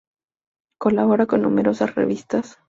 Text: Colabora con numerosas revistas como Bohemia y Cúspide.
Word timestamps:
Colabora 0.79 1.27
con 1.27 1.43
numerosas 1.43 1.93
revistas 1.93 2.25
como 2.25 2.31
Bohemia 2.31 2.39
y 2.39 2.47
Cúspide. 2.55 2.59